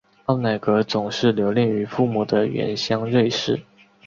[0.25, 3.61] 奥乃格总是留恋于父母的原乡瑞士。